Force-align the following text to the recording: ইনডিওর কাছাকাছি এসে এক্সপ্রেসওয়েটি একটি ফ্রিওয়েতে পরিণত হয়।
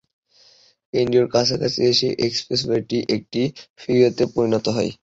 ইনডিওর 0.93 1.27
কাছাকাছি 1.33 1.79
এসে 1.91 2.07
এক্সপ্রেসওয়েটি 2.27 2.97
একটি 3.15 3.41
ফ্রিওয়েতে 3.79 4.23
পরিণত 4.33 4.65
হয়। 4.75 4.91